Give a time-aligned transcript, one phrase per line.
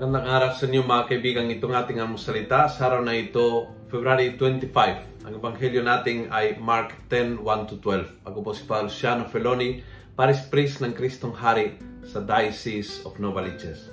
[0.00, 2.72] araw sa inyo mga kaibigan itong ating among salita.
[2.72, 5.28] Sa araw na ito, February 25.
[5.28, 8.24] Ang ebanghelyo natin ay Mark 10, 1-12.
[8.24, 9.84] Ako po si Father Luciano Feloni,
[10.16, 11.76] Paris Priest ng Kristong Hari
[12.08, 13.92] sa Diocese of Novaliches.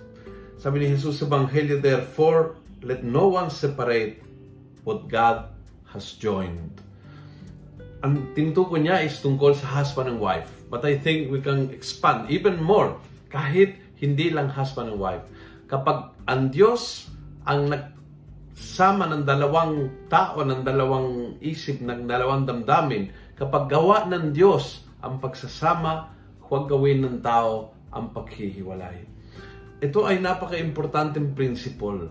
[0.55, 2.55] Sabi ni Jesus sa ebanghelyo, Therefore,
[2.87, 4.23] let no one separate
[4.87, 5.51] what God
[5.91, 6.79] has joined.
[7.99, 10.47] Ang tinutukoy niya is tungkol sa husband and wife.
[10.71, 12.95] But I think we can expand even more
[13.27, 15.27] kahit hindi lang husband and wife
[15.67, 17.11] kapag ang Diyos
[17.47, 24.83] ang nagsama ng dalawang tao, ng dalawang isip, ng dalawang damdamin, kapag gawa ng Diyos
[25.03, 26.11] ang pagsasama,
[26.47, 29.03] huwag gawin ng tao ang paghihiwalay.
[29.77, 32.09] Ito ay napaka-importanteng principle.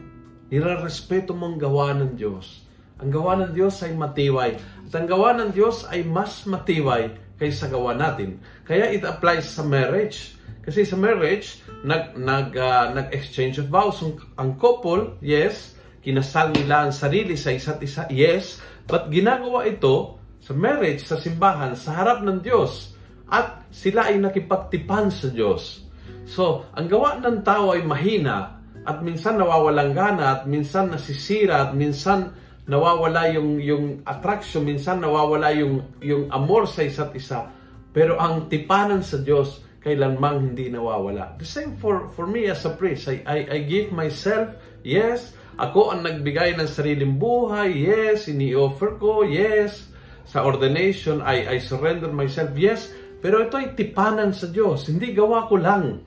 [0.53, 2.63] Nirarespeto mo ang gawa ng Diyos.
[3.03, 4.55] Ang gawa ng Diyos ay matibay.
[4.87, 8.39] At ang gawa ng Diyos ay mas matibay kaysa gawa natin.
[8.63, 10.36] Kaya it applies sa marriage.
[10.67, 16.91] Kasi sa marriage, nag nag uh, nag-exchange of vows ang, ang couple, yes, kinasal nila
[16.91, 18.59] ang sarili sa isa't isa, yes,
[18.91, 22.99] but ginagawa ito sa marriage, sa simbahan, sa harap ng Diyos.
[23.31, 25.87] At sila ay nakipagtipan sa Diyos.
[26.27, 31.73] So, ang gawa ng tao ay mahina at minsan nawawalang gana at minsan nasisira at
[31.75, 32.35] minsan
[32.67, 37.51] nawawala yung yung attraction, minsan nawawala yung yung amor sa isa't isa.
[37.91, 41.39] Pero ang tipanan sa Diyos kailanmang hindi nawawala.
[41.39, 43.07] The same for, for me as a priest.
[43.07, 45.31] I, I, I give myself, yes.
[45.63, 48.27] Ako ang nagbigay ng sariling buhay, yes.
[48.27, 49.87] Ini-offer ko, yes.
[50.27, 52.91] Sa ordination, I, I surrender myself, yes.
[53.23, 54.91] Pero ito ay tipanan sa Diyos.
[54.91, 56.03] Hindi gawa ko lang.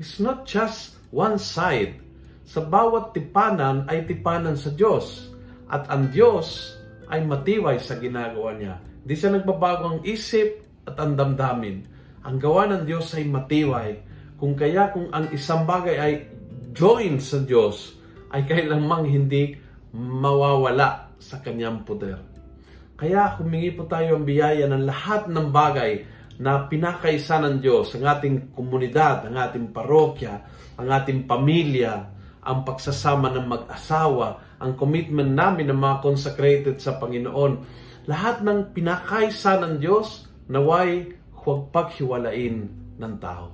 [0.00, 2.00] It's not just one side.
[2.48, 5.28] Sa bawat tipanan ay tipanan sa Diyos.
[5.68, 6.72] At ang Diyos
[7.12, 8.80] ay matibay sa ginagawa niya.
[9.04, 11.93] Hindi siya nagbabago ang isip at ang damdamin
[12.24, 14.00] ang gawa ng Diyos ay matibay.
[14.40, 16.12] Kung kaya kung ang isang bagay ay
[16.72, 18.00] join sa Diyos,
[18.32, 19.54] ay kailanmang hindi
[19.94, 22.18] mawawala sa kanyang poder.
[22.98, 25.92] Kaya humingi po tayo ang biyaya ng lahat ng bagay
[26.40, 30.42] na pinakaisa ng Diyos, ang ating komunidad, ang ating parokya,
[30.74, 32.10] ang ating pamilya,
[32.42, 37.52] ang pagsasama ng mag-asawa, ang commitment namin ng mga consecrated sa Panginoon.
[38.10, 42.56] Lahat ng pinakaisa ng Diyos, naway huwag paghiwalain
[42.96, 43.52] ng tao.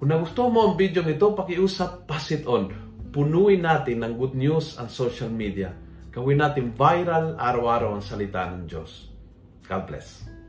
[0.00, 2.72] Kung nagustuhan mo ang video ito, pakiusap, pass it on.
[3.12, 5.76] Punuin natin ng good news ang social media.
[6.08, 9.12] Gawin natin viral araw-araw ang salita ng Diyos.
[9.68, 10.39] God bless.